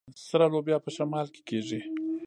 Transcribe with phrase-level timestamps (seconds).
[0.27, 1.79] سره لوبیا په شمال کې کیږي.